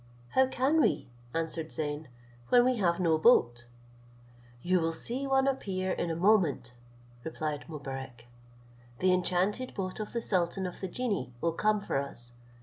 "How 0.29 0.47
can 0.47 0.81
we," 0.81 1.09
answered 1.31 1.71
Zeyn, 1.71 2.07
"when 2.49 2.65
we 2.65 2.77
have 2.77 2.99
no 2.99 3.19
boat?" 3.19 3.67
"You 4.63 4.79
will 4.79 4.93
see 4.93 5.27
one 5.27 5.47
appear 5.47 5.91
in 5.91 6.09
a 6.09 6.15
moment," 6.15 6.73
replied 7.23 7.65
Mobarec; 7.69 8.25
"the 8.97 9.13
enchanted 9.13 9.75
boat 9.75 9.99
of 9.99 10.13
the 10.13 10.19
sultan 10.21 10.65
of 10.65 10.81
the 10.81 10.87
genii 10.87 11.35
will 11.39 11.53
come 11.53 11.81
for 11.81 11.97
us. 11.97 12.31